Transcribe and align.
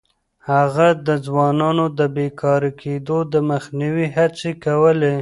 هغه 0.49 0.87
د 1.07 1.09
ځوانانو 1.25 1.85
د 1.99 2.01
بې 2.15 2.27
لارې 2.39 2.71
کېدو 2.81 3.17
د 3.33 3.35
مخنيوي 3.49 4.07
هڅې 4.15 4.51
کولې. 4.63 5.09